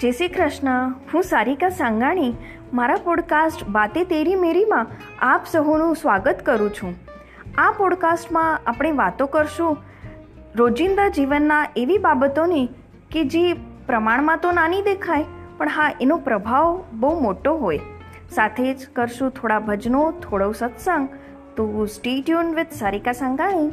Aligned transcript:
જય 0.00 0.10
શ્રી 0.10 0.28
કૃષ્ણ. 0.28 0.92
હું 1.14 1.22
સારિકા 1.22 1.68
સાંગાણી. 1.68 2.34
મારા 2.72 2.94
પોડકાસ્ટ 2.94 3.68
બાતે 3.68 4.04
તેરી 4.04 4.34
મેરીમાં 4.34 4.86
આપ 5.18 5.46
સહુનું 5.46 5.96
સ્વાગત 5.96 6.42
કરું 6.46 6.70
છું. 6.70 6.94
આ 7.58 7.70
પોડકાસ્ટમાં 7.70 8.60
આપણે 8.66 8.90
વાતો 8.90 9.26
કરશું 9.26 9.76
રોજિંદા 10.56 11.08
જીવનના 11.08 11.66
એવી 11.76 11.98
બાબતોની 11.98 12.68
કે 13.10 13.24
જે 13.24 13.52
પ્રમાણમાં 13.86 14.38
તો 14.38 14.52
નાની 14.52 14.82
દેખાય, 14.82 15.24
પણ 15.58 15.68
હા, 15.68 15.92
એનો 16.00 16.16
પ્રભાવ 16.16 16.84
બહુ 16.92 17.20
મોટો 17.20 17.54
હોય. 17.54 17.80
સાથે 18.30 18.74
જ 18.74 18.88
કરશું 18.92 19.30
થોડા 19.30 19.58
ભજનો, 19.58 20.10
થોડો 20.10 20.52
સત્સંગ. 20.52 21.08
તો 21.56 21.86
stay 21.86 22.22
tune 22.22 22.54
with 22.54 22.72
Sarika 22.72 23.12
Sangani. 23.12 23.72